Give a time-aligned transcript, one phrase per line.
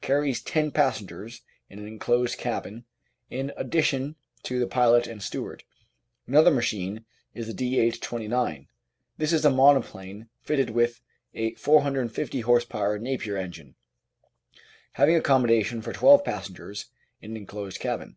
[0.00, 2.86] carries ten passengers in an enclosed cabin
[3.28, 5.62] in addition to the pilot and steward.
[6.26, 8.00] Another machine is the D.H.
[8.00, 8.66] 29.
[9.18, 11.02] This is a monoplane fitted with
[11.34, 12.98] a 450 h.p.
[13.00, 13.74] Napier engine,
[14.92, 16.86] having accommodation for twelve passengers
[17.20, 18.16] in an enclosed cabin.